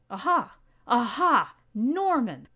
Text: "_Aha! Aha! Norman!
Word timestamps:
"_Aha! 0.09 0.49
Aha! 0.87 1.53
Norman! 1.75 2.47